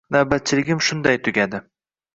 Navbatchiligim 0.15 0.81
shunday 0.87 1.21
tugadi 1.29 1.65